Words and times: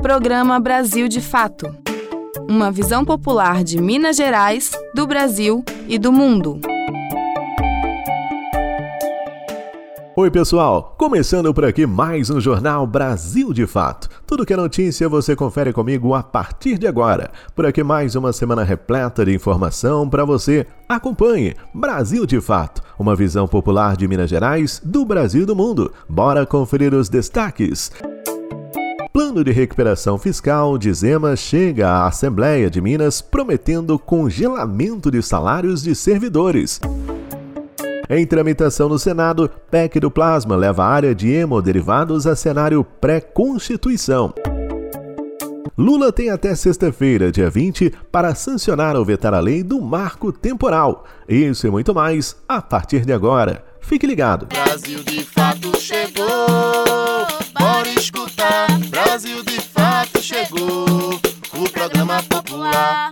Programa 0.00 0.60
Brasil 0.60 1.08
de 1.08 1.20
Fato. 1.20 1.74
Uma 2.48 2.70
visão 2.70 3.04
popular 3.04 3.64
de 3.64 3.80
Minas 3.80 4.16
Gerais, 4.16 4.70
do 4.94 5.06
Brasil 5.06 5.64
e 5.88 5.98
do 5.98 6.12
mundo. 6.12 6.60
Oi, 10.16 10.30
pessoal! 10.30 10.94
Começando 10.96 11.52
por 11.52 11.64
aqui 11.64 11.84
mais 11.84 12.30
um 12.30 12.40
Jornal 12.40 12.86
Brasil 12.86 13.52
de 13.52 13.66
Fato. 13.66 14.08
Tudo 14.26 14.46
que 14.46 14.52
é 14.52 14.56
notícia 14.56 15.08
você 15.08 15.34
confere 15.34 15.72
comigo 15.72 16.14
a 16.14 16.22
partir 16.22 16.78
de 16.78 16.86
agora. 16.86 17.30
Por 17.54 17.66
aqui 17.66 17.82
mais 17.82 18.14
uma 18.14 18.32
semana 18.32 18.62
repleta 18.62 19.24
de 19.24 19.34
informação 19.34 20.08
para 20.08 20.24
você. 20.24 20.66
Acompanhe 20.88 21.54
Brasil 21.74 22.24
de 22.24 22.40
Fato, 22.40 22.82
uma 22.98 23.16
visão 23.16 23.48
popular 23.48 23.96
de 23.96 24.06
Minas 24.06 24.30
Gerais, 24.30 24.80
do 24.84 25.04
Brasil 25.04 25.42
e 25.42 25.46
do 25.46 25.56
mundo. 25.56 25.92
Bora 26.08 26.46
conferir 26.46 26.94
os 26.94 27.08
destaques. 27.08 27.90
Plano 29.18 29.42
de 29.42 29.50
recuperação 29.50 30.16
fiscal 30.16 30.78
de 30.78 30.92
Zema 30.94 31.34
chega 31.34 31.88
à 31.88 32.06
Assembleia 32.06 32.70
de 32.70 32.80
Minas 32.80 33.20
prometendo 33.20 33.98
congelamento 33.98 35.10
de 35.10 35.20
salários 35.22 35.82
de 35.82 35.92
servidores. 35.92 36.80
Em 38.08 38.24
tramitação 38.24 38.88
no 38.88 38.96
Senado, 38.96 39.50
PEC 39.72 39.98
do 39.98 40.08
Plasma 40.08 40.54
leva 40.54 40.84
a 40.84 40.88
área 40.88 41.16
de 41.16 41.32
hemoderivados 41.32 42.28
a 42.28 42.36
cenário 42.36 42.84
pré-constituição. 42.84 44.32
Lula 45.76 46.12
tem 46.12 46.30
até 46.30 46.54
sexta-feira, 46.54 47.32
dia 47.32 47.50
20, 47.50 47.92
para 48.12 48.36
sancionar 48.36 48.94
ou 48.94 49.04
vetar 49.04 49.34
a 49.34 49.40
lei 49.40 49.64
do 49.64 49.80
marco 49.80 50.30
temporal. 50.30 51.04
Isso 51.28 51.66
e 51.66 51.70
muito 51.70 51.92
mais 51.92 52.36
a 52.48 52.62
partir 52.62 53.04
de 53.04 53.12
agora. 53.12 53.64
Fique 53.80 54.06
ligado. 54.06 54.46
Brasil 54.46 55.02
de 55.02 55.24
fato 55.24 55.76
chegou, 55.76 57.26
bora 57.58 57.88
escutar. 57.88 58.67
Brasil 59.18 59.42
de 59.42 59.60
fato 59.60 60.22
chegou, 60.22 61.20
o 61.52 61.68
programa 61.70 62.22
popular. 62.22 63.10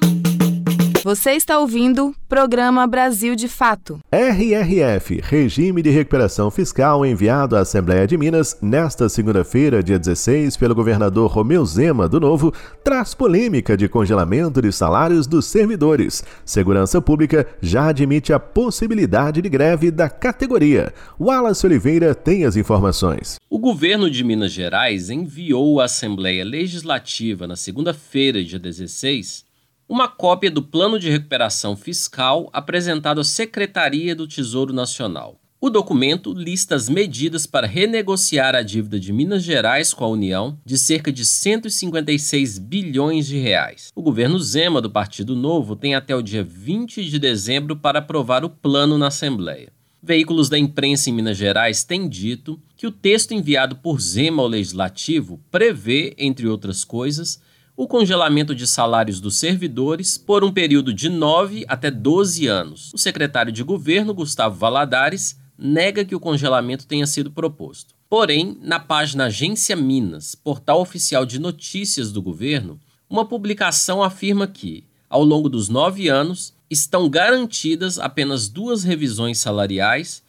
Você 1.07 1.31
está 1.35 1.61
ouvindo 1.61 2.13
Programa 2.29 2.85
Brasil 2.85 3.37
de 3.37 3.47
Fato. 3.47 4.01
RRF, 4.11 5.21
Regime 5.23 5.81
de 5.81 5.89
Recuperação 5.89 6.51
Fiscal, 6.51 7.07
enviado 7.07 7.55
à 7.55 7.61
Assembleia 7.61 8.09
de 8.09 8.19
Minas 8.19 8.59
nesta 8.61 9.09
segunda-feira, 9.09 9.85
dia 9.85 10.01
16, 10.01 10.57
pelo 10.57 10.75
governador 10.75 11.31
Romeu 11.31 11.65
Zema, 11.65 12.09
do 12.09 12.19
Novo, 12.19 12.53
traz 12.83 13.15
polêmica 13.15 13.77
de 13.77 13.89
congelamento 13.89 14.61
de 14.61 14.73
salários 14.73 15.29
dos 15.29 15.45
servidores. 15.45 16.25
Segurança 16.45 17.01
Pública 17.01 17.47
já 17.63 17.91
admite 17.91 18.33
a 18.33 18.41
possibilidade 18.41 19.41
de 19.41 19.49
greve 19.49 19.93
da 19.93 20.11
categoria. 20.11 20.93
Wallace 21.21 21.65
Oliveira 21.65 22.17
tem 22.17 22.45
as 22.45 22.57
informações. 22.57 23.37
O 23.49 23.61
governo 23.61 24.11
de 24.11 24.25
Minas 24.25 24.51
Gerais 24.51 25.09
enviou 25.09 25.81
à 25.81 25.85
Assembleia 25.85 26.45
Legislativa 26.45 27.47
na 27.47 27.55
segunda-feira, 27.55 28.43
dia 28.43 28.59
16, 28.59 29.46
uma 29.89 30.09
cópia 30.09 30.51
do 30.51 30.63
Plano 30.63 30.99
de 30.99 31.09
Recuperação 31.09 31.77
Fiscal 31.77 32.51
apresentado 32.53 33.21
à 33.21 33.25
Secretaria 33.25 34.17
do 34.17 34.27
Tesouro 34.27 34.73
Nacional. 34.73 35.41
O 35.61 35.71
documento 35.71 36.35
lista 36.35 36.75
as 36.75 36.89
medidas 36.89 37.47
para 37.47 37.67
renegociar 37.67 38.55
a 38.55 38.63
dívida 38.63 39.01
de 39.01 39.13
Minas 39.13 39.43
Gerais 39.43 39.95
com 39.95 40.05
a 40.05 40.09
União 40.09 40.59
de 40.65 40.77
cerca 40.77 41.11
de 41.13 41.25
156 41.25 42.59
bilhões 42.59 43.27
de 43.27 43.39
reais. 43.39 43.91
O 43.95 44.03
governo 44.03 44.39
Zema 44.39 44.83
do 44.83 44.91
Partido 44.91 45.35
Novo 45.35 45.75
tem 45.75 45.95
até 45.95 46.15
o 46.15 46.23
dia 46.23 46.43
20 46.43 47.05
de 47.05 47.19
dezembro 47.19 47.77
para 47.77 48.01
aprovar 48.01 48.45
o 48.45 48.51
plano 48.51 48.99
na 48.99 49.07
Assembleia. 49.07 49.73
Veículos 50.03 50.49
da 50.49 50.59
imprensa 50.59 51.11
em 51.11 51.13
Minas 51.13 51.37
Gerais 51.37 51.83
têm 51.83 52.09
dito 52.09 52.61
que 52.77 52.87
o 52.87 52.93
texto 52.93 53.33
enviado 53.33 53.77
por 53.77 54.01
Zema 54.01 54.43
ao 54.43 54.49
Legislativo 54.49 55.41
prevê, 55.51 56.15
entre 56.19 56.47
outras 56.47 56.85
coisas, 56.85 57.41
o 57.77 57.87
congelamento 57.87 58.55
de 58.55 58.67
salários 58.67 59.21
dos 59.21 59.37
servidores 59.37 60.17
por 60.17 60.43
um 60.43 60.51
período 60.51 60.95
de 60.95 61.11
9 61.11 61.67
até 61.69 61.91
12 61.91 62.47
anos. 62.47 62.91
O 62.95 62.99
secretário 62.99 63.53
de 63.53 63.63
governo, 63.63 64.15
Gustavo 64.15 64.57
Valadares, 64.57 65.39
nega 65.59 66.05
que 66.05 66.15
o 66.15 66.21
congelamento 66.21 66.87
tenha 66.87 67.07
sido 67.07 67.31
proposto. 67.31 67.95
Porém, 68.09 68.57
na 68.63 68.81
página 68.81 69.27
Agência 69.27 69.77
Minas, 69.77 70.35
portal 70.35 70.81
oficial 70.81 71.27
de 71.27 71.39
notícias 71.39 72.11
do 72.11 72.23
governo, 72.23 72.81
uma 73.11 73.27
publicação 73.27 74.03
afirma 74.03 74.47
que, 74.47 74.85
ao 75.09 75.23
longo 75.23 75.51
dos 75.51 75.69
nove 75.69 76.09
anos, 76.09 76.55
estão 76.71 77.11
garantidas 77.11 77.99
apenas 77.99 78.49
duas 78.49 78.85
revisões 78.85 79.39
salariais, 79.39 80.23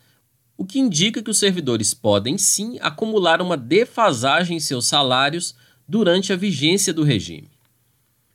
o 0.57 0.66
que 0.66 0.80
indica 0.80 1.22
que 1.22 1.30
os 1.30 1.40
servidores 1.40 1.94
podem 1.94 2.38
sim 2.38 2.78
acumular 2.81 3.41
uma 3.41 3.56
defasagem 3.56 4.57
em 4.57 4.59
seus 4.59 4.86
salários 4.86 5.56
durante 5.88 6.34
a 6.34 6.36
vigência 6.36 6.94
do 6.94 7.03
regime. 7.03 7.50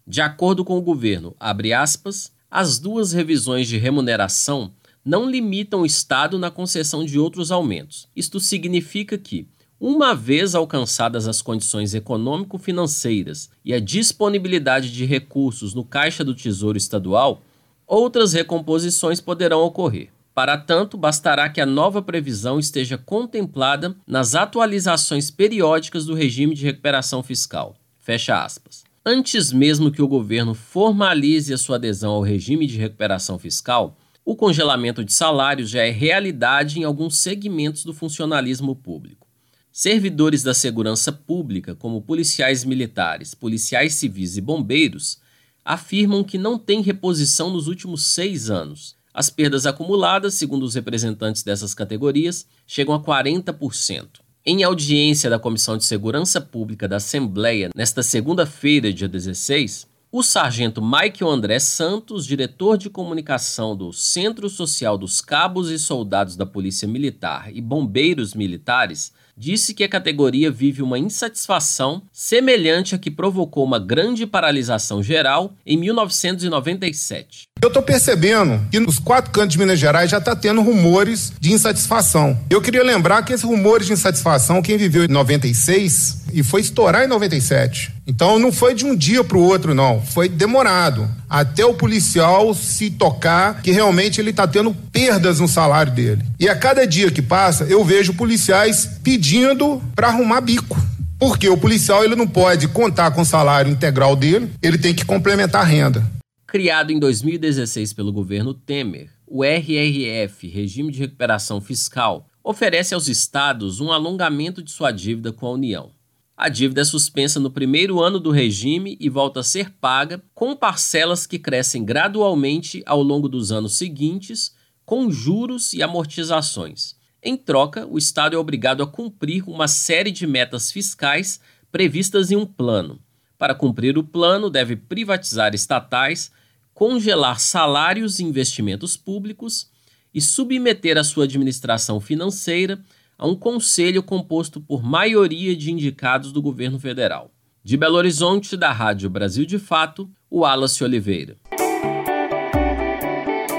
De 0.07 0.21
acordo 0.21 0.65
com 0.65 0.79
o 0.79 0.83
governo, 0.83 1.37
aspas, 1.39 2.33
as 2.51 2.79
duas 2.79 3.13
revisões 3.13 3.69
de 3.69 3.79
remuneração 3.79 4.73
não 5.05 5.29
limitam 5.29 5.83
o 5.83 5.87
Estado 5.87 6.39
na 6.39 6.51
concessão 6.51 7.05
de 7.05 7.19
outros 7.19 7.51
aumentos. 7.51 8.09
Isto 8.15 8.39
significa 8.39 9.19
que, 9.19 9.47
uma 9.81 10.15
vez 10.15 10.55
alcançadas 10.55 11.27
as 11.27 11.43
condições 11.43 11.93
econômico-financeiras 11.93 13.51
e 13.65 13.75
a 13.75 13.81
disponibilidade 13.81 14.93
de 14.93 15.05
recursos 15.05 15.75
no 15.75 15.85
Caixa 15.85 16.23
do 16.23 16.35
Tesouro 16.35 16.79
Estadual, 16.79 17.43
outras 17.87 18.33
recomposições 18.33 19.21
poderão 19.21 19.63
ocorrer. 19.63 20.11
Para 20.35 20.57
tanto, 20.57 20.97
bastará 20.97 21.49
que 21.51 21.61
a 21.61 21.67
nova 21.67 22.01
previsão 22.01 22.59
esteja 22.59 22.97
contemplada 22.97 23.95
nas 24.07 24.35
atualizações 24.35 25.31
periódicas 25.31 26.07
do 26.07 26.15
regime 26.15 26.55
de 26.55 26.65
recuperação 26.65 27.23
fiscal. 27.23 27.77
Fecha 27.99 28.43
aspas. 28.43 28.83
Antes 29.05 29.53
mesmo 29.53 29.91
que 29.91 30.01
o 30.01 30.09
governo 30.09 30.55
formalize 30.55 31.53
a 31.53 31.59
sua 31.59 31.77
adesão 31.77 32.13
ao 32.13 32.23
regime 32.23 32.67
de 32.67 32.79
recuperação 32.79 33.39
fiscal, 33.39 33.99
o 34.25 34.35
congelamento 34.35 35.05
de 35.05 35.13
salários 35.13 35.69
já 35.69 35.83
é 35.83 35.91
realidade 35.91 36.79
em 36.79 36.85
alguns 36.85 37.19
segmentos 37.19 37.85
do 37.85 37.93
funcionalismo 37.93 38.75
público. 38.75 39.27
Servidores 39.71 40.43
da 40.43 40.55
segurança 40.55 41.13
pública, 41.13 41.75
como 41.75 42.01
policiais 42.01 42.65
militares, 42.65 43.35
policiais 43.35 43.95
civis 43.95 44.37
e 44.37 44.41
bombeiros, 44.41 45.19
afirmam 45.65 46.25
que 46.25 46.39
não 46.39 46.59
têm 46.59 46.81
reposição 46.81 47.51
nos 47.51 47.67
últimos 47.67 48.05
seis 48.05 48.49
anos 48.49 48.97
as 49.15 49.31
perdas 49.31 49.67
acumuladas, 49.67 50.35
segundo 50.35 50.63
os 50.65 50.75
representantes 50.75 51.43
dessas 51.43 51.75
categorias, 51.75 52.47
chegam 52.67 52.95
a 52.95 53.01
40%. 53.01 54.21
Em 54.45 54.65
audiência 54.65 55.31
da 55.31 55.39
Comissão 55.39 55.77
de 55.77 55.85
Segurança 55.85 56.41
Pública 56.41 56.89
da 56.89 56.97
Assembleia, 56.97 57.71
nesta 57.77 58.03
segunda-feira, 58.03 58.93
dia 58.93 59.09
16, 59.09 59.87
o 60.11 60.23
sargento 60.23 60.83
Michael 60.83 61.31
André 61.31 61.59
Santos, 61.59 62.27
diretor 62.27 62.77
de 62.77 62.91
comunicação 62.91 63.75
do 63.75 63.93
Centro 63.93 64.49
Social 64.51 64.99
dos 64.99 65.21
Cabos 65.23 65.71
e 65.71 65.79
Soldados 65.79 66.37
da 66.37 66.45
Polícia 66.45 66.87
Militar 66.87 67.55
e 67.55 67.63
Bombeiros 67.63 68.35
Militares, 68.35 69.13
disse 69.37 69.73
que 69.73 69.85
a 69.85 69.89
categoria 69.89 70.51
vive 70.51 70.83
uma 70.83 70.99
insatisfação 70.99 72.03
semelhante 72.13 72.95
à 72.95 72.99
que 72.99 73.11
provocou 73.11 73.65
uma 73.65 73.79
grande 73.79 74.27
paralisação 74.27 75.03
geral 75.03 75.55
em 75.65 75.79
1997. 75.79 77.52
Eu 77.63 77.69
estou 77.69 77.81
percebendo 77.81 78.61
que 78.73 78.81
nos 78.81 78.99
quatro 78.99 79.31
cantos 79.31 79.53
de 79.53 79.59
Minas 79.61 79.79
Gerais 79.79 80.11
já 80.11 80.19
está 80.19 80.35
tendo 80.35 80.61
rumores 80.61 81.33
de 81.39 81.53
insatisfação. 81.53 82.37
Eu 82.51 82.61
queria 82.61 82.83
lembrar 82.83 83.23
que 83.23 83.33
esses 83.33 83.45
rumores 83.45 83.87
de 83.87 83.93
insatisfação, 83.93 84.61
quem 84.61 84.77
viveu 84.77 85.05
em 85.05 85.09
96 85.09 86.23
e 86.33 86.43
foi 86.43 86.61
estourar 86.61 87.05
em 87.05 87.07
97. 87.07 87.95
Então 88.05 88.37
não 88.41 88.51
foi 88.51 88.75
de 88.75 88.85
um 88.85 88.97
dia 88.97 89.23
para 89.23 89.39
o 89.39 89.45
outro, 89.45 89.77
não. 89.77 90.03
Foi 90.03 90.29
demorado. 90.29 91.09
Até 91.31 91.65
o 91.65 91.73
policial 91.73 92.53
se 92.53 92.91
tocar 92.91 93.63
que 93.63 93.71
realmente 93.71 94.21
ele 94.21 94.31
está 94.31 94.45
tendo 94.45 94.75
perdas 94.91 95.39
no 95.39 95.47
salário 95.47 95.93
dele. 95.93 96.25
E 96.41 96.49
a 96.49 96.57
cada 96.57 96.85
dia 96.85 97.13
que 97.13 97.23
passa, 97.23 97.63
eu 97.69 97.85
vejo 97.85 98.13
policiais 98.15 98.91
pedindo 99.05 99.81
para 99.95 100.09
arrumar 100.09 100.41
bico. 100.41 100.77
Porque 101.17 101.49
o 101.49 101.57
policial 101.57 102.03
ele 102.03 102.17
não 102.17 102.27
pode 102.27 102.67
contar 102.67 103.13
com 103.13 103.21
o 103.21 103.25
salário 103.25 103.71
integral 103.71 104.17
dele, 104.17 104.51
ele 104.61 104.79
tem 104.79 104.93
que 104.93 105.05
complementar 105.05 105.61
a 105.61 105.65
renda. 105.65 106.05
Criado 106.53 106.91
em 106.93 106.99
2016 106.99 107.95
pelo 107.95 108.13
governo 108.13 108.53
Temer, 108.53 109.09
o 109.27 109.43
RRF, 109.43 110.47
Regime 110.49 110.93
de 110.93 110.99
Recuperação 110.99 111.63
Fiscal, 111.63 112.29
oferece 112.45 112.93
aos 112.93 113.09
estados 113.09 113.81
um 113.81 113.91
alongamento 113.91 114.63
de 114.63 114.71
sua 114.71 114.91
dívida 114.91 115.33
com 115.33 115.47
a 115.47 115.53
União. 115.53 115.93
A 116.37 116.51
dívida 116.51 116.83
é 116.83 116.85
suspensa 116.85 117.41
no 117.41 117.51
primeiro 117.51 118.03
ano 118.03 118.21
do 118.21 118.31
regime 118.31 118.99
e 119.01 119.09
volta 119.09 119.41
a 119.41 119.43
ser 119.43 119.71
paga 119.81 120.23
com 120.35 120.55
parcelas 120.55 121.27
que 121.27 121.39
crescem 121.39 121.87
gradualmente 121.87 122.83
ao 122.85 123.03
longo 123.03 123.31
dos 123.31 123.51
anos 123.51 123.77
seguintes, 123.77 124.55
com 124.85 125.11
juros 125.11 125.73
e 125.73 125.83
amortizações. 125.83 126.97
Em 127.23 127.35
troca, 127.35 127.87
o 127.87 127.97
Estado 127.97 128.37
é 128.37 128.39
obrigado 128.39 128.83
a 128.83 128.87
cumprir 128.87 129.43
uma 129.49 129.67
série 129.67 130.11
de 130.11 130.27
metas 130.27 130.71
fiscais 130.71 131.41
previstas 131.71 132.31
em 132.31 132.37
um 132.37 132.45
plano. 132.45 133.01
Para 133.39 133.55
cumprir 133.55 133.97
o 133.97 134.05
plano, 134.05 134.51
deve 134.51 134.77
privatizar 134.77 135.55
estatais, 135.55 136.31
congelar 136.75 137.41
salários 137.41 138.19
e 138.19 138.25
investimentos 138.25 138.97
públicos 138.97 139.71
e 140.15 140.21
submeter 140.21 140.99
a 140.99 141.05
sua 141.05 141.25
administração 141.25 142.01
financeira 142.01 142.83
a 143.19 143.27
um 143.27 143.37
conselho 143.37 144.03
composto 144.03 144.61
por 144.61 144.83
maioria 144.83 145.55
de 145.55 145.71
indicados 145.71 146.33
do 146.33 146.43
governo 146.43 146.79
federal. 146.79 147.31
De 147.63 147.77
Belo 147.77 147.97
Horizonte, 147.97 148.57
da 148.57 148.73
Rádio 148.73 149.09
Brasil 149.09 149.45
de 149.45 149.59
Fato, 149.59 150.11
o 150.29 150.41
Wallace 150.41 150.83
Oliveira. 150.83 151.37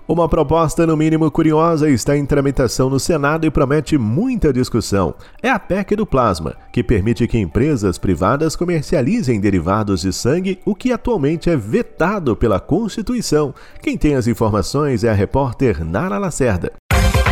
Uma 0.06 0.28
proposta, 0.28 0.86
no 0.86 0.98
mínimo 0.98 1.32
curiosa, 1.32 1.90
está 1.90 2.18
em 2.18 2.26
tramitação 2.26 2.90
no 2.90 3.00
Senado 3.00 3.46
e 3.46 3.50
promete 3.50 3.98
muita 3.98 4.52
discussão. 4.52 5.16
É 5.42 5.50
a 5.50 5.58
PEC 5.58 5.96
do 5.96 6.06
Plasma, 6.06 6.58
que 6.74 6.84
permite 6.84 7.26
que 7.26 7.38
empresas 7.38 7.98
privadas 7.98 8.54
comercializem 8.54 9.40
derivados 9.40 10.02
de 10.02 10.12
sangue, 10.12 10.60
o 10.66 10.76
que 10.76 10.92
atualmente 10.92 11.50
é 11.50 11.56
vetado 11.56 12.36
pela 12.36 12.60
Constituição. 12.60 13.56
Quem 13.82 13.98
tem 13.98 14.16
as 14.16 14.28
informações 14.28 15.06
é 15.06 15.10
a 15.10 15.14
repórter 15.14 15.86
Nara 15.86 16.18
Lacerda. 16.18 16.74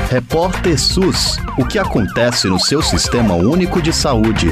Repórter 0.09 0.79
SUS: 0.79 1.37
O 1.57 1.65
que 1.65 1.77
acontece 1.77 2.47
no 2.47 2.59
seu 2.59 2.81
sistema 2.81 3.35
único 3.35 3.81
de 3.81 3.91
saúde? 3.91 4.47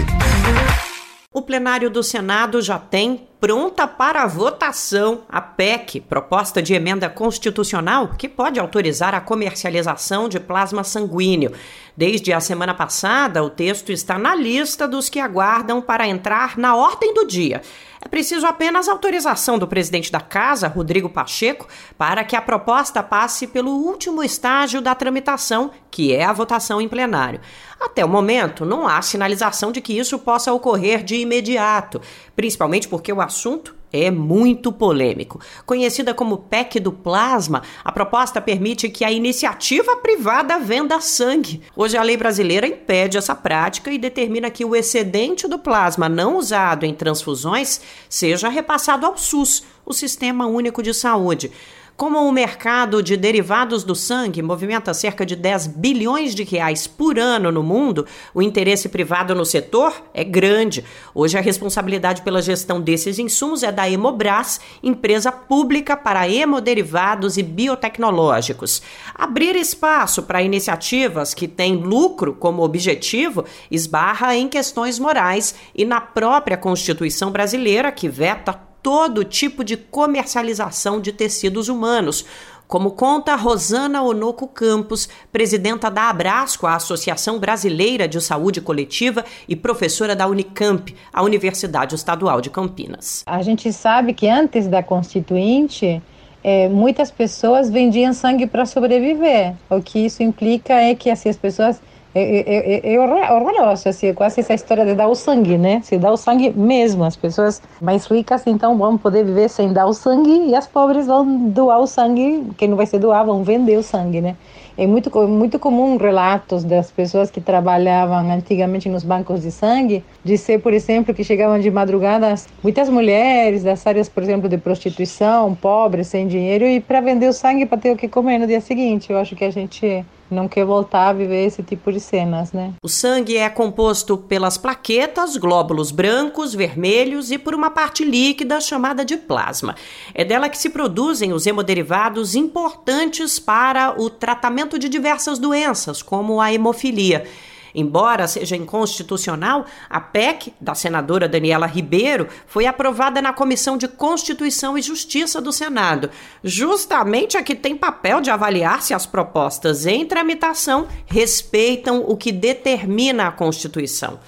O 1.33 1.41
plenário 1.41 1.89
do 1.89 2.03
Senado 2.03 2.61
já 2.61 2.77
tem 2.77 3.28
pronta 3.39 3.87
para 3.87 4.27
votação 4.27 5.21
a 5.29 5.39
PEC, 5.39 6.01
proposta 6.01 6.61
de 6.61 6.73
emenda 6.73 7.09
constitucional, 7.09 8.09
que 8.17 8.27
pode 8.27 8.59
autorizar 8.59 9.15
a 9.15 9.21
comercialização 9.21 10.27
de 10.27 10.39
plasma 10.39 10.83
sanguíneo. 10.83 11.53
Desde 11.95 12.33
a 12.33 12.39
semana 12.39 12.73
passada, 12.73 13.43
o 13.43 13.49
texto 13.49 13.91
está 13.91 14.17
na 14.17 14.35
lista 14.35 14.87
dos 14.87 15.09
que 15.09 15.19
aguardam 15.19 15.81
para 15.81 16.07
entrar 16.07 16.57
na 16.57 16.75
ordem 16.75 17.13
do 17.13 17.25
dia. 17.25 17.61
É 18.01 18.07
preciso 18.07 18.47
apenas 18.47 18.87
autorização 18.87 19.59
do 19.59 19.67
presidente 19.67 20.09
da 20.09 20.21
Casa, 20.21 20.69
Rodrigo 20.69 21.09
Pacheco, 21.09 21.67
para 21.97 22.23
que 22.23 22.33
a 22.33 22.41
proposta 22.41 23.03
passe 23.03 23.45
pelo 23.45 23.71
último 23.71 24.23
estágio 24.23 24.79
da 24.79 24.95
tramitação, 24.95 25.71
que 25.91 26.15
é 26.15 26.23
a 26.23 26.31
votação 26.31 26.79
em 26.79 26.87
plenário. 26.87 27.41
Até 27.77 28.05
o 28.05 28.09
momento, 28.09 28.65
não 28.65 28.87
há 28.87 29.01
sinalização 29.01 29.69
de 29.69 29.81
que 29.81 29.97
isso 29.97 30.17
possa 30.19 30.53
ocorrer 30.53 31.03
de 31.03 31.15
imediato, 31.15 32.01
principalmente 32.37 32.87
porque 32.87 33.11
o 33.11 33.19
assunto 33.29 33.75
é 33.91 34.11
muito 34.11 34.71
polêmico. 34.71 35.39
Conhecida 35.65 36.13
como 36.13 36.37
PEC 36.37 36.79
do 36.79 36.91
Plasma, 36.91 37.63
a 37.83 37.91
proposta 37.91 38.41
permite 38.41 38.89
que 38.89 39.05
a 39.05 39.11
iniciativa 39.11 39.95
privada 39.97 40.59
venda 40.59 40.99
sangue. 40.99 41.61
Hoje, 41.75 41.97
a 41.97 42.03
lei 42.03 42.17
brasileira 42.17 42.67
impede 42.67 43.17
essa 43.17 43.33
prática 43.33 43.91
e 43.91 43.97
determina 43.97 44.51
que 44.51 44.65
o 44.65 44.75
excedente 44.75 45.47
do 45.47 45.57
plasma 45.57 46.07
não 46.07 46.37
usado 46.37 46.85
em 46.85 46.93
transfusões 46.93 47.81
seja 48.07 48.49
repassado 48.49 49.05
ao 49.05 49.17
SUS, 49.17 49.63
o 49.85 49.93
Sistema 49.93 50.45
Único 50.45 50.83
de 50.83 50.93
Saúde. 50.93 51.51
Como 51.99 52.17
o 52.25 52.31
mercado 52.31 53.03
de 53.03 53.17
derivados 53.17 53.83
do 53.83 53.93
sangue 53.93 54.41
movimenta 54.41 54.93
cerca 54.93 55.25
de 55.25 55.35
10 55.35 55.67
bilhões 55.67 56.33
de 56.33 56.45
reais 56.45 56.87
por 56.87 57.19
ano 57.19 57.51
no 57.51 57.61
mundo, 57.61 58.05
o 58.33 58.41
interesse 58.41 58.87
privado 58.87 59.35
no 59.35 59.43
setor 59.43 60.01
é 60.13 60.23
grande. 60.23 60.85
Hoje 61.13 61.37
a 61.37 61.41
responsabilidade 61.41 62.21
pela 62.21 62.41
gestão 62.41 62.79
desses 62.79 63.19
insumos 63.19 63.63
é 63.63 63.71
da 63.73 63.89
Hemobras, 63.89 64.61
empresa 64.81 65.29
pública 65.29 65.97
para 65.97 66.25
hemoderivados 66.29 67.35
e 67.35 67.43
biotecnológicos. 67.43 68.81
Abrir 69.13 69.57
espaço 69.57 70.23
para 70.23 70.41
iniciativas 70.41 71.33
que 71.33 71.49
têm 71.49 71.75
lucro 71.75 72.33
como 72.33 72.63
objetivo 72.63 73.43
esbarra 73.69 74.37
em 74.37 74.47
questões 74.47 74.97
morais 74.99 75.53
e 75.75 75.83
na 75.83 75.99
própria 75.99 76.55
Constituição 76.55 77.29
brasileira 77.29 77.91
que 77.91 78.07
veta 78.07 78.68
todo 78.81 79.23
tipo 79.23 79.63
de 79.63 79.77
comercialização 79.77 80.99
de 80.99 81.11
tecidos 81.11 81.69
humanos, 81.69 82.25
como 82.67 82.91
conta 82.91 83.35
Rosana 83.35 84.03
Onoco 84.03 84.47
Campos, 84.47 85.09
presidenta 85.31 85.89
da 85.89 86.03
Abrasco, 86.03 86.67
a 86.67 86.75
Associação 86.75 87.39
Brasileira 87.39 88.07
de 88.07 88.21
Saúde 88.21 88.61
Coletiva 88.61 89.25
e 89.47 89.55
professora 89.55 90.15
da 90.15 90.27
Unicamp, 90.27 90.95
a 91.11 91.23
Universidade 91.23 91.95
Estadual 91.95 92.39
de 92.41 92.51
Campinas. 92.51 93.23
A 93.25 93.41
gente 93.41 93.73
sabe 93.73 94.13
que 94.13 94.29
antes 94.29 94.67
da 94.67 94.83
Constituinte, 94.83 95.99
é, 96.43 96.69
muitas 96.69 97.09
pessoas 97.09 97.71
vendiam 97.71 98.13
sangue 98.13 98.45
para 98.45 98.67
sobreviver. 98.67 99.55
O 99.67 99.81
que 99.81 100.05
isso 100.05 100.21
implica 100.21 100.73
é 100.75 100.93
que 100.93 101.09
assim, 101.09 101.29
as 101.29 101.37
pessoas 101.37 101.81
é, 102.19 102.39
é, 102.39 102.91
é, 102.91 102.93
é 102.93 102.99
horroroso, 102.99 103.89
assim, 103.89 104.13
quase 104.13 104.41
essa 104.41 104.53
história 104.53 104.85
de 104.85 104.93
dar 104.93 105.07
o 105.07 105.15
sangue, 105.15 105.57
né? 105.57 105.81
Se 105.83 105.97
dá 105.97 106.11
o 106.11 106.17
sangue 106.17 106.49
mesmo, 106.51 107.03
as 107.03 107.15
pessoas 107.15 107.61
mais 107.81 108.05
ricas 108.05 108.45
então 108.47 108.77
vão 108.77 108.97
poder 108.97 109.23
viver 109.23 109.49
sem 109.49 109.71
dar 109.71 109.85
o 109.85 109.93
sangue 109.93 110.49
e 110.49 110.55
as 110.55 110.67
pobres 110.67 111.07
vão 111.07 111.49
doar 111.49 111.79
o 111.79 111.87
sangue, 111.87 112.45
quem 112.57 112.67
não 112.67 112.77
vai 112.77 112.85
ser 112.85 112.99
doar 112.99 113.25
vão 113.25 113.43
vender 113.43 113.77
o 113.77 113.83
sangue, 113.83 114.21
né? 114.21 114.35
É 114.77 114.87
muito, 114.87 115.11
muito 115.27 115.59
comum 115.59 115.97
relatos 115.97 116.63
das 116.63 116.89
pessoas 116.89 117.29
que 117.29 117.41
trabalhavam 117.41 118.31
antigamente 118.31 118.87
nos 118.87 119.03
bancos 119.03 119.41
de 119.41 119.51
sangue, 119.51 120.01
de 120.23 120.37
ser, 120.37 120.61
por 120.61 120.73
exemplo, 120.73 121.13
que 121.13 121.21
chegavam 121.21 121.59
de 121.59 121.69
madrugada 121.69 122.33
muitas 122.63 122.87
mulheres 122.87 123.61
das 123.61 123.85
áreas, 123.85 124.07
por 124.07 124.23
exemplo, 124.23 124.47
de 124.47 124.57
prostituição, 124.57 125.53
pobres, 125.53 126.07
sem 126.07 126.27
dinheiro, 126.27 126.65
e 126.65 126.79
para 126.79 127.01
vender 127.01 127.27
o 127.27 127.33
sangue 127.33 127.65
para 127.65 127.77
ter 127.77 127.91
o 127.91 127.97
que 127.97 128.07
comer 128.07 128.37
no 128.39 128.47
dia 128.47 128.61
seguinte. 128.61 129.11
Eu 129.11 129.17
acho 129.17 129.35
que 129.35 129.43
a 129.43 129.51
gente 129.51 130.05
não 130.29 130.47
quer 130.47 130.65
voltar 130.65 131.09
a 131.09 131.13
viver 131.13 131.45
esse 131.45 131.63
tipo 131.63 131.91
de 131.91 131.99
cenas, 131.99 132.51
né? 132.51 132.73
O 132.83 132.89
sangue 132.89 133.37
é 133.37 133.49
composto 133.49 134.17
pelas 134.17 134.57
plaquetas, 134.57 135.37
glóbulos 135.37 135.91
brancos, 135.91 136.53
vermelhos 136.53 137.31
e 137.31 137.37
por 137.37 137.55
uma 137.55 137.71
parte 137.71 138.03
líquida 138.03 138.61
chamada 138.61 139.03
de 139.03 139.17
plasma. 139.17 139.75
É 140.13 140.23
dela 140.23 140.49
que 140.49 140.57
se 140.57 140.69
produzem 140.69 141.33
os 141.33 141.47
hemoderivados 141.47 142.35
importantes 142.35 143.39
para 143.39 143.99
o 143.99 144.09
tratamento 144.09 144.77
de 144.77 144.87
diversas 144.89 145.39
doenças, 145.39 146.01
como 146.01 146.39
a 146.39 146.53
hemofilia. 146.53 147.25
Embora 147.73 148.27
seja 148.27 148.55
inconstitucional, 148.55 149.65
a 149.89 149.99
PEC 149.99 150.53
da 150.59 150.73
senadora 150.73 151.27
Daniela 151.27 151.65
Ribeiro 151.65 152.27
foi 152.47 152.65
aprovada 152.65 153.21
na 153.21 153.33
Comissão 153.33 153.77
de 153.77 153.87
Constituição 153.87 154.77
e 154.77 154.81
Justiça 154.81 155.41
do 155.41 155.51
Senado, 155.51 156.09
justamente 156.43 157.37
a 157.37 157.43
que 157.43 157.55
tem 157.55 157.75
papel 157.75 158.21
de 158.21 158.29
avaliar 158.29 158.81
se 158.81 158.93
as 158.93 159.05
propostas 159.05 159.85
em 159.85 160.05
tramitação 160.05 160.87
respeitam 161.05 162.03
o 162.07 162.17
que 162.17 162.31
determina 162.31 163.27
a 163.27 163.31
Constituição. 163.31 164.19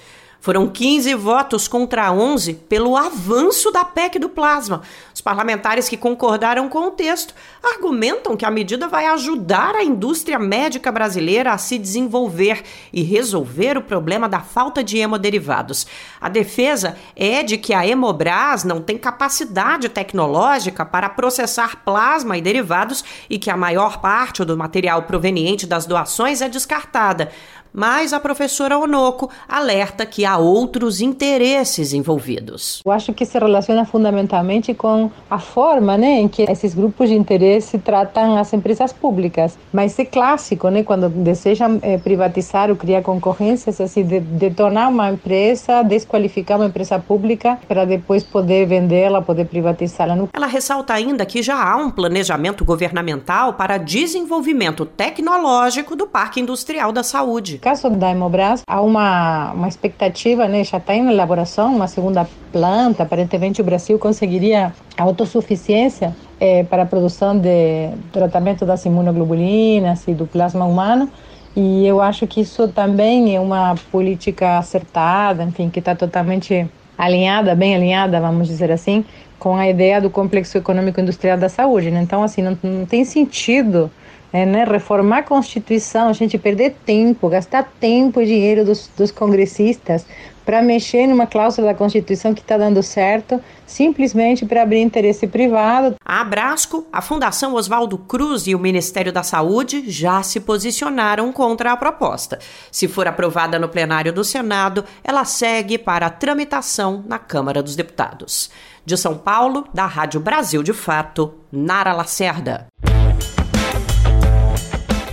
Foram 0.42 0.66
15 0.66 1.14
votos 1.14 1.68
contra 1.68 2.10
11 2.10 2.54
pelo 2.68 2.96
avanço 2.96 3.70
da 3.70 3.84
PEC 3.84 4.18
do 4.18 4.28
plasma. 4.28 4.82
Os 5.14 5.20
parlamentares 5.20 5.88
que 5.88 5.96
concordaram 5.96 6.68
com 6.68 6.88
o 6.88 6.90
texto 6.90 7.32
argumentam 7.62 8.36
que 8.36 8.44
a 8.44 8.50
medida 8.50 8.88
vai 8.88 9.06
ajudar 9.06 9.76
a 9.76 9.84
indústria 9.84 10.40
médica 10.40 10.90
brasileira 10.90 11.52
a 11.52 11.58
se 11.58 11.78
desenvolver 11.78 12.60
e 12.92 13.04
resolver 13.04 13.78
o 13.78 13.82
problema 13.82 14.28
da 14.28 14.40
falta 14.40 14.82
de 14.82 14.98
hemoderivados. 14.98 15.86
A 16.20 16.28
defesa 16.28 16.96
é 17.14 17.44
de 17.44 17.56
que 17.56 17.72
a 17.72 17.86
Hemobras 17.86 18.64
não 18.64 18.80
tem 18.80 18.98
capacidade 18.98 19.88
tecnológica 19.88 20.84
para 20.84 21.08
processar 21.08 21.84
plasma 21.84 22.36
e 22.36 22.42
derivados 22.42 23.04
e 23.30 23.38
que 23.38 23.48
a 23.48 23.56
maior 23.56 24.00
parte 24.00 24.44
do 24.44 24.58
material 24.58 25.04
proveniente 25.04 25.68
das 25.68 25.86
doações 25.86 26.42
é 26.42 26.48
descartada 26.48 27.30
mas 27.72 28.12
a 28.12 28.20
professora 28.20 28.78
Onoco 28.78 29.30
alerta 29.48 30.04
que 30.04 30.24
há 30.24 30.36
outros 30.36 31.00
interesses 31.00 31.92
envolvidos. 31.92 32.82
Eu 32.84 32.92
acho 32.92 33.12
que 33.12 33.24
se 33.24 33.38
relaciona 33.38 33.84
fundamentalmente 33.84 34.74
com 34.74 35.10
a 35.30 35.38
forma 35.38 35.96
né, 35.96 36.20
em 36.20 36.28
que 36.28 36.42
esses 36.42 36.74
grupos 36.74 37.08
de 37.08 37.14
interesse 37.14 37.78
tratam 37.78 38.36
as 38.36 38.52
empresas 38.52 38.92
públicas. 38.92 39.56
Mas 39.72 39.98
é 39.98 40.04
clássico, 40.04 40.68
né, 40.68 40.82
quando 40.82 41.08
desejam 41.08 41.78
é, 41.82 41.96
privatizar 41.98 42.70
ou 42.70 42.76
criar 42.76 43.02
concorrências, 43.02 43.80
assim, 43.80 44.04
de, 44.04 44.20
detonar 44.20 44.90
uma 44.90 45.10
empresa, 45.10 45.82
desqualificar 45.82 46.58
uma 46.58 46.66
empresa 46.66 46.98
pública 46.98 47.58
para 47.66 47.84
depois 47.84 48.22
poder 48.22 48.66
vendê-la, 48.66 49.22
poder 49.22 49.46
privatizá-la. 49.46 50.12
Ela 50.32 50.46
ressalta 50.46 50.92
ainda 50.92 51.24
que 51.24 51.42
já 51.42 51.62
há 51.62 51.76
um 51.76 51.90
planejamento 51.90 52.64
governamental 52.64 53.54
para 53.54 53.78
desenvolvimento 53.78 54.84
tecnológico 54.84 55.96
do 55.96 56.06
Parque 56.06 56.40
Industrial 56.40 56.92
da 56.92 57.02
Saúde 57.02 57.61
caso 57.62 57.88
da 57.90 58.10
Hemobras, 58.10 58.62
há 58.66 58.82
uma, 58.82 59.52
uma 59.52 59.68
expectativa, 59.68 60.48
né, 60.48 60.64
já 60.64 60.78
está 60.78 60.94
em 60.94 61.08
elaboração, 61.08 61.74
uma 61.74 61.86
segunda 61.86 62.28
planta. 62.50 63.04
Aparentemente, 63.04 63.60
o 63.60 63.64
Brasil 63.64 63.98
conseguiria 64.00 64.74
autossuficiência 64.98 66.14
é, 66.40 66.64
para 66.64 66.82
a 66.82 66.86
produção 66.86 67.38
de 67.38 67.90
tratamento 68.12 68.66
das 68.66 68.84
imunoglobulinas 68.84 70.08
e 70.08 70.12
do 70.12 70.26
plasma 70.26 70.64
humano. 70.64 71.08
E 71.54 71.86
eu 71.86 72.00
acho 72.00 72.26
que 72.26 72.40
isso 72.40 72.66
também 72.66 73.36
é 73.36 73.38
uma 73.38 73.76
política 73.92 74.58
acertada, 74.58 75.44
enfim, 75.44 75.70
que 75.70 75.78
está 75.78 75.94
totalmente 75.94 76.66
alinhada, 76.98 77.54
bem 77.54 77.76
alinhada, 77.76 78.20
vamos 78.20 78.48
dizer 78.48 78.72
assim, 78.72 79.04
com 79.38 79.54
a 79.54 79.68
ideia 79.68 80.00
do 80.00 80.10
complexo 80.10 80.58
econômico 80.58 81.00
industrial 81.00 81.38
da 81.38 81.48
saúde. 81.48 81.92
Né? 81.92 82.02
Então, 82.02 82.24
assim, 82.24 82.42
não, 82.42 82.58
não 82.60 82.86
tem 82.86 83.04
sentido 83.04 83.88
é, 84.32 84.46
né, 84.46 84.64
reformar 84.64 85.18
a 85.18 85.22
Constituição, 85.22 86.08
a 86.08 86.12
gente 86.12 86.38
perder 86.38 86.76
tempo, 86.86 87.28
gastar 87.28 87.70
tempo 87.78 88.20
e 88.20 88.26
dinheiro 88.26 88.64
dos, 88.64 88.88
dos 88.96 89.10
congressistas 89.10 90.06
para 90.44 90.62
mexer 90.62 91.06
numa 91.06 91.26
cláusula 91.26 91.68
da 91.68 91.74
Constituição 91.74 92.34
que 92.34 92.40
está 92.40 92.56
dando 92.58 92.82
certo, 92.82 93.40
simplesmente 93.66 94.44
para 94.44 94.62
abrir 94.62 94.80
interesse 94.80 95.26
privado. 95.26 95.94
A 96.04 96.20
Abrasco, 96.20 96.86
a 96.92 97.00
Fundação 97.00 97.54
Oswaldo 97.54 97.96
Cruz 97.96 98.46
e 98.46 98.54
o 98.54 98.58
Ministério 98.58 99.12
da 99.12 99.22
Saúde 99.22 99.88
já 99.88 100.22
se 100.22 100.40
posicionaram 100.40 101.32
contra 101.32 101.72
a 101.72 101.76
proposta. 101.76 102.38
Se 102.70 102.88
for 102.88 103.06
aprovada 103.06 103.58
no 103.58 103.68
plenário 103.68 104.12
do 104.12 104.24
Senado, 104.24 104.84
ela 105.04 105.24
segue 105.24 105.78
para 105.78 106.10
tramitação 106.10 107.04
na 107.06 107.18
Câmara 107.18 107.62
dos 107.62 107.76
Deputados. 107.76 108.50
De 108.84 108.96
São 108.96 109.16
Paulo, 109.16 109.64
da 109.72 109.86
Rádio 109.86 110.20
Brasil 110.20 110.62
de 110.62 110.72
Fato, 110.72 111.34
Nara 111.52 111.92
Lacerda. 111.92 112.66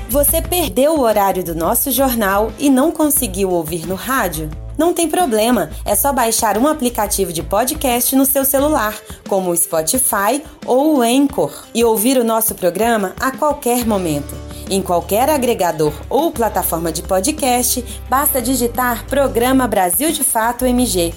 Você 0.09 0.41
perdeu 0.41 0.95
o 0.95 1.01
horário 1.01 1.43
do 1.43 1.53
nosso 1.53 1.91
jornal 1.91 2.51
e 2.57 2.67
não 2.67 2.91
conseguiu 2.91 3.51
ouvir 3.51 3.85
no 3.85 3.93
rádio? 3.93 4.49
Não 4.75 4.91
tem 4.91 5.07
problema, 5.07 5.69
é 5.85 5.93
só 5.93 6.11
baixar 6.11 6.57
um 6.57 6.65
aplicativo 6.65 7.31
de 7.31 7.43
podcast 7.43 8.15
no 8.15 8.25
seu 8.25 8.43
celular, 8.43 8.97
como 9.27 9.51
o 9.51 9.55
Spotify 9.55 10.41
ou 10.65 10.97
o 10.97 11.01
Anchor, 11.03 11.53
e 11.75 11.83
ouvir 11.83 12.17
o 12.17 12.23
nosso 12.23 12.55
programa 12.55 13.13
a 13.19 13.29
qualquer 13.29 13.85
momento. 13.85 14.33
Em 14.67 14.81
qualquer 14.81 15.29
agregador 15.29 15.93
ou 16.09 16.31
plataforma 16.31 16.91
de 16.91 17.03
podcast, 17.03 17.85
basta 18.09 18.41
digitar 18.41 19.05
Programa 19.05 19.67
Brasil 19.67 20.11
de 20.11 20.23
Fato 20.23 20.65
MG. 20.65 21.13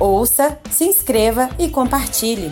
Ouça, 0.00 0.58
se 0.68 0.84
inscreva 0.84 1.48
e 1.60 1.68
compartilhe. 1.68 2.50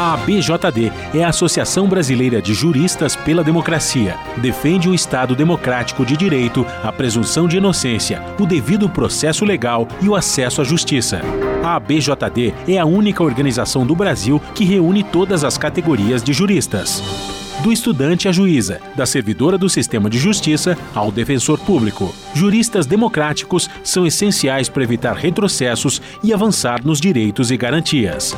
A 0.00 0.14
ABJD 0.14 0.90
é 1.12 1.22
a 1.22 1.28
Associação 1.28 1.86
Brasileira 1.86 2.40
de 2.40 2.54
Juristas 2.54 3.14
pela 3.14 3.44
Democracia. 3.44 4.16
Defende 4.38 4.88
o 4.88 4.94
Estado 4.94 5.36
democrático 5.36 6.06
de 6.06 6.16
direito, 6.16 6.66
a 6.82 6.90
presunção 6.90 7.46
de 7.46 7.58
inocência, 7.58 8.22
o 8.38 8.46
devido 8.46 8.88
processo 8.88 9.44
legal 9.44 9.86
e 10.00 10.08
o 10.08 10.16
acesso 10.16 10.62
à 10.62 10.64
justiça. 10.64 11.20
A 11.62 11.76
ABJD 11.76 12.54
é 12.66 12.78
a 12.78 12.86
única 12.86 13.22
organização 13.22 13.84
do 13.84 13.94
Brasil 13.94 14.40
que 14.54 14.64
reúne 14.64 15.04
todas 15.04 15.44
as 15.44 15.58
categorias 15.58 16.22
de 16.22 16.32
juristas 16.32 17.02
do 17.62 17.72
estudante 17.72 18.28
à 18.28 18.32
juíza, 18.32 18.80
da 18.96 19.06
servidora 19.06 19.56
do 19.56 19.68
sistema 19.68 20.08
de 20.10 20.18
justiça 20.18 20.76
ao 20.94 21.12
defensor 21.12 21.58
público. 21.58 22.14
Juristas 22.34 22.86
democráticos 22.86 23.68
são 23.84 24.06
essenciais 24.06 24.68
para 24.68 24.82
evitar 24.82 25.14
retrocessos 25.14 26.00
e 26.22 26.32
avançar 26.32 26.84
nos 26.84 27.00
direitos 27.00 27.50
e 27.50 27.56
garantias. 27.56 28.36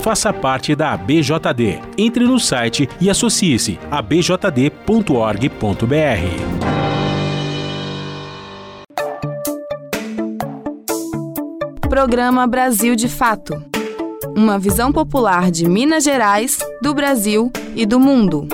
Faça 0.00 0.32
parte 0.32 0.74
da 0.74 0.92
ABJD. 0.92 1.78
Entre 1.98 2.24
no 2.24 2.38
site 2.38 2.88
e 3.00 3.10
associe-se 3.10 3.78
a 3.90 3.98
abjd.org.br. 3.98 5.50
Programa 11.88 12.46
Brasil 12.46 12.94
de 12.96 13.08
Fato. 13.08 13.62
Uma 14.34 14.58
visão 14.58 14.90
popular 14.92 15.50
de 15.50 15.68
Minas 15.68 16.04
Gerais, 16.04 16.58
do 16.80 16.94
Brasil 16.94 17.52
e 17.74 17.84
do 17.84 18.00
mundo. 18.00 18.48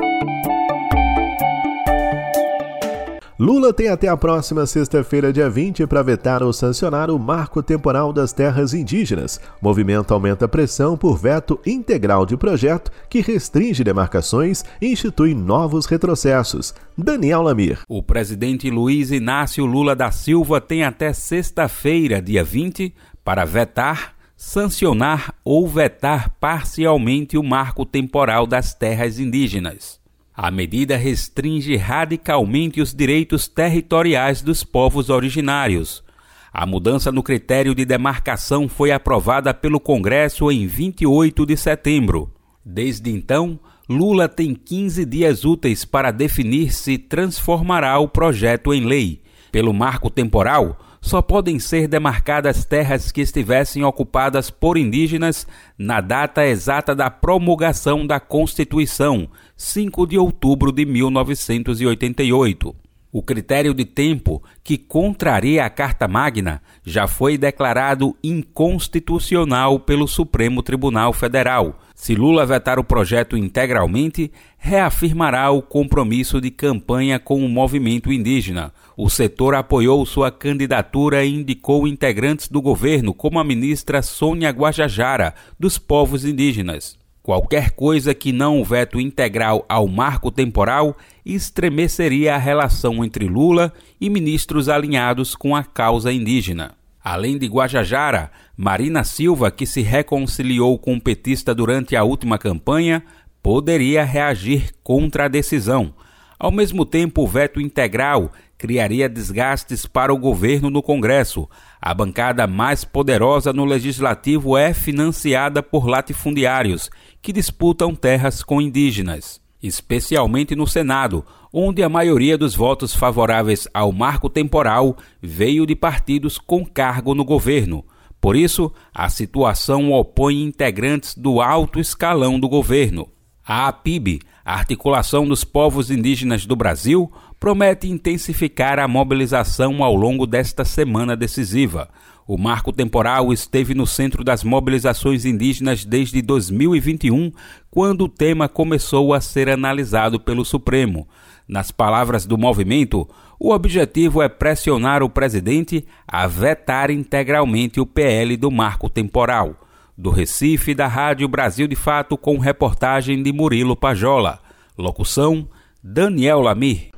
Lula 3.39 3.71
tem 3.71 3.89
até 3.89 4.09
a 4.09 4.17
próxima 4.17 4.65
sexta-feira, 4.65 5.31
dia 5.31 5.51
20, 5.51 5.87
para 5.87 6.03
vetar 6.03 6.43
ou 6.43 6.55
sancionar 6.55 7.11
o 7.11 7.19
marco 7.19 7.63
temporal 7.63 8.11
das 8.11 8.33
terras 8.33 8.73
indígenas. 8.73 9.39
O 9.61 9.65
movimento 9.67 10.15
aumenta 10.15 10.47
a 10.47 10.49
pressão 10.49 10.97
por 10.97 11.19
veto 11.19 11.61
integral 11.67 12.25
de 12.25 12.35
projeto 12.35 12.91
que 13.11 13.21
restringe 13.21 13.85
demarcações 13.85 14.65
e 14.81 14.87
institui 14.87 15.35
novos 15.35 15.85
retrocessos. 15.85 16.75
Daniel 16.97 17.43
Lamir. 17.43 17.81
O 17.87 18.03
presidente 18.03 18.71
Luiz 18.71 19.11
Inácio 19.11 19.67
Lula 19.67 19.95
da 19.95 20.11
Silva 20.11 20.59
tem 20.59 20.83
até 20.83 21.13
sexta-feira, 21.13 22.23
dia 22.23 22.43
20, 22.43 22.95
para 23.23 23.45
vetar, 23.45 24.15
sancionar 24.35 25.35
ou 25.45 25.69
vetar 25.69 26.31
parcialmente 26.41 27.37
o 27.37 27.43
marco 27.43 27.85
temporal 27.85 28.47
das 28.47 28.73
terras 28.73 29.19
indígenas. 29.19 30.06
A 30.37 30.51
medida 30.51 30.99
restringe 30.99 31.77
radicalmente 31.77 32.83
os 32.83 32.93
direitos 32.93 33.49
territoriais 33.49 34.43
dos 34.43 34.63
povos 34.63 35.09
originários. 35.09 36.05
A 36.53 36.67
mudança 36.67 37.11
no 37.11 37.23
critério 37.23 37.75
de 37.75 37.87
demarcação 37.87 38.69
foi 38.69 38.93
aprovada 38.93 39.55
pelo 39.55 39.81
Congresso 39.81 40.53
em 40.53 40.67
28 40.67 41.47
de 41.47 41.57
setembro. 41.57 42.31
Desde 42.63 43.11
então, 43.11 43.59
Lula 43.89 44.29
tem 44.29 44.55
15 44.55 45.07
dias 45.07 45.43
úteis 45.47 45.87
para 45.87 46.11
definir 46.11 46.71
se 46.71 46.99
transformará 46.99 47.99
o 47.99 48.07
projeto 48.07 48.75
em 48.75 48.85
lei. 48.85 49.23
Pelo 49.51 49.73
marco 49.73 50.11
temporal, 50.11 50.96
só 51.01 51.21
podem 51.21 51.59
ser 51.59 51.89
demarcadas 51.89 52.65
terras 52.65 53.13
que 53.13 53.21
estivessem 53.21 53.85
ocupadas 53.85 54.51
por 54.51 54.77
indígenas 54.77 55.47
na 55.77 56.01
data 56.01 56.47
exata 56.47 56.95
da 56.95 57.11
promulgação 57.11 58.07
da 58.07 58.21
Constituição, 58.21 59.29
5 59.57 60.07
de 60.07 60.19
outubro 60.19 60.73
de 60.73 60.85
1988. 60.85 62.86
O 63.13 63.23
critério 63.23 63.73
de 63.73 63.85
tempo, 63.85 64.43
que 64.63 64.77
contraria 64.77 65.65
a 65.65 65.71
Carta 65.71 66.07
Magna, 66.07 66.61
já 66.85 67.07
foi 67.07 67.39
declarado 67.39 68.17
inconstitucional 68.23 69.81
pelo 69.81 70.07
Supremo 70.07 70.63
Tribunal 70.63 71.13
Federal. 71.13 71.79
Se 71.95 72.15
Lula 72.15 72.45
vetar 72.45 72.79
o 72.79 72.85
projeto 72.85 73.37
integralmente, 73.37 74.31
reafirmará 74.59 75.51
o 75.51 75.63
compromisso 75.63 76.41
de 76.41 76.51
campanha 76.51 77.19
com 77.19 77.43
o 77.43 77.49
movimento 77.49 78.13
indígena. 78.13 78.73
O 78.97 79.09
setor 79.09 79.55
apoiou 79.55 80.05
sua 80.05 80.31
candidatura 80.31 81.25
e 81.25 81.35
indicou 81.35 81.87
integrantes 81.87 82.49
do 82.49 82.61
governo, 82.61 83.15
como 83.15 83.39
a 83.39 83.45
ministra 83.45 84.03
Sônia 84.03 84.51
Guajajara, 84.51 85.35
dos 85.59 85.79
povos 85.79 86.25
indígenas. 86.25 86.99
Qualquer 87.27 87.73
coisa 87.73 88.15
que 88.15 88.31
não 88.31 88.61
o 88.61 88.65
veto 88.65 89.01
integral 89.01 89.67
ao 89.69 89.89
marco 89.89 90.31
temporal 90.31 90.97
estremeceria 91.25 92.37
a 92.37 92.39
relação 92.39 93.05
entre 93.05 93.27
Lula 93.27 93.73
e 94.01 94.09
ministros 94.09 94.69
alinhados 94.69 95.35
com 95.35 95.57
a 95.57 95.65
causa 95.65 96.13
indígena. 96.13 96.77
Além 97.03 97.37
de 97.37 97.49
Guajajara, 97.49 98.31
Marina 98.57 99.03
Silva, 99.03 99.51
que 99.51 99.67
se 99.67 99.83
reconciliou 99.83 100.79
com 100.79 100.95
o 100.95 101.01
petista 101.01 101.53
durante 101.53 101.97
a 101.97 102.05
última 102.05 102.39
campanha, 102.39 103.03
poderia 103.43 104.05
reagir 104.05 104.71
contra 104.85 105.25
a 105.25 105.29
decisão. 105.29 105.93
Ao 106.39 106.53
mesmo 106.53 106.87
tempo, 106.87 107.23
o 107.23 107.27
veto 107.27 107.61
integral 107.61 108.31
criaria 108.57 109.09
desgastes 109.09 109.85
para 109.85 110.15
o 110.15 110.19
governo 110.19 110.71
no 110.71 110.81
Congresso. 110.81 111.49
A 111.81 111.93
bancada 111.93 112.47
mais 112.47 112.85
poderosa 112.85 113.53
no 113.53 113.65
legislativo 113.65 114.57
é 114.57 114.73
financiada 114.73 115.61
por 115.61 115.89
latifundiários 115.89 116.89
que 117.27 117.33
disputam 117.33 117.93
terras 117.93 118.41
com 118.41 118.63
indígenas, 118.63 119.41
especialmente 119.61 120.55
no 120.55 120.65
Senado, 120.65 121.25
onde 121.53 121.83
a 121.83 121.89
maioria 121.89 122.39
dos 122.39 122.55
votos 122.55 122.95
favoráveis 122.95 123.67
ao 123.75 123.91
marco 123.91 124.31
temporal 124.31 124.97
veio 125.21 125.67
de 125.67 125.75
partidos 125.75 126.39
com 126.39 126.65
cargo 126.65 127.17
no 127.17 127.25
governo. 127.25 127.85
Por 128.21 128.37
isso, 128.37 128.73
a 128.95 129.09
situação 129.09 129.91
opõe 129.91 130.41
integrantes 130.41 131.17
do 131.17 131.41
alto 131.41 131.81
escalão 131.81 132.39
do 132.39 132.49
governo. 132.49 133.09
A 133.45 133.67
APIB, 133.67 134.21
Articulação 134.45 135.27
dos 135.27 135.43
Povos 135.43 135.91
Indígenas 135.91 136.47
do 136.47 136.55
Brasil, 136.55 137.11
promete 137.41 137.89
intensificar 137.89 138.79
a 138.79 138.87
mobilização 138.87 139.83
ao 139.83 139.97
longo 139.97 140.29
desta 140.29 140.65
semana 140.65 141.17
decisiva. 141.17 141.89
O 142.27 142.37
marco 142.37 142.73
temporal 142.73 143.33
esteve 143.33 143.73
no 143.73 143.87
centro 143.87 144.25
das 144.25 144.43
mobilizações 144.43 145.25
indígenas 145.25 145.85
desde 145.85 146.21
2021, 146.21 147.31
quando 147.71 148.07
o 148.07 148.09
tema 148.09 148.49
começou 148.49 149.15
a 149.15 149.21
ser 149.21 149.49
analisado 149.49 150.19
pelo 150.19 150.45
Supremo. 150.45 151.07
Nas 151.47 151.71
palavras 151.71 152.27
do 152.27 152.37
movimento, 152.37 153.09
o 153.39 153.53
objetivo 153.53 154.21
é 154.21 154.29
pressionar 154.29 155.05
o 155.05 155.09
presidente 155.09 155.87
a 156.09 156.27
vetar 156.27 156.91
integralmente 156.91 157.79
o 157.79 157.87
PL 157.87 158.37
do 158.37 158.51
marco 158.51 158.91
temporal. 158.91 159.55
Do 159.97 160.11
Recife, 160.11 160.75
da 160.75 160.89
Rádio 160.89 161.29
Brasil 161.29 161.69
de 161.69 161.77
Fato, 161.77 162.19
com 162.19 162.39
reportagem 162.39 163.23
de 163.23 163.33
Murilo 163.33 163.77
Pajola. 163.77 164.41
Locução: 164.77 165.49
Daniel 165.81 166.41
Lamir. 166.41 166.96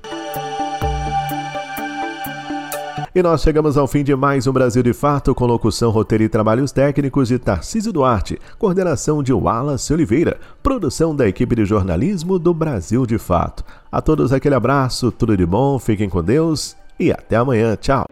E 3.19 3.23
nós 3.23 3.43
chegamos 3.43 3.77
ao 3.77 3.89
fim 3.89 4.05
de 4.05 4.15
mais 4.15 4.47
um 4.47 4.53
Brasil 4.53 4.81
de 4.81 4.93
Fato, 4.93 5.35
com 5.35 5.45
locução, 5.45 5.91
roteiro 5.91 6.23
e 6.23 6.29
trabalhos 6.29 6.71
técnicos 6.71 7.27
de 7.27 7.37
Tarcísio 7.37 7.93
Duarte, 7.93 8.39
coordenação 8.61 9.25
de 9.25 9.33
Wallace 9.33 9.93
Oliveira, 9.93 10.39
produção 10.63 11.17
da 11.17 11.27
equipe 11.27 11.57
de 11.57 11.65
jornalismo 11.65 12.39
do 12.39 12.55
Brasil 12.55 13.05
de 13.05 13.19
Fato. 13.19 13.65
A 13.91 14.01
todos 14.01 14.33
aquele 14.33 14.55
abraço, 14.55 15.11
tudo 15.11 15.37
de 15.37 15.45
bom, 15.45 15.81
fiquem 15.81 16.09
com 16.09 16.23
Deus 16.23 16.77
e 16.97 17.11
até 17.11 17.35
amanhã. 17.35 17.75
Tchau. 17.75 18.05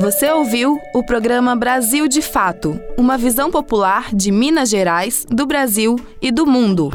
Você 0.00 0.28
ouviu 0.32 0.80
o 0.92 1.06
programa 1.06 1.54
Brasil 1.54 2.08
de 2.08 2.20
Fato, 2.20 2.76
uma 2.98 3.16
visão 3.16 3.52
popular 3.52 4.12
de 4.12 4.32
Minas 4.32 4.68
Gerais, 4.68 5.24
do 5.30 5.46
Brasil 5.46 5.94
e 6.20 6.32
do 6.32 6.44
mundo. 6.44 6.90